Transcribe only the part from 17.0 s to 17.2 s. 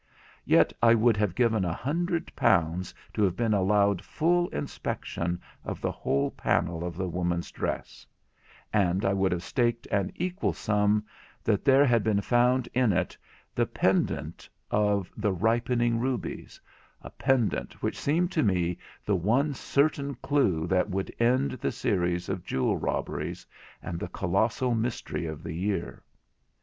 a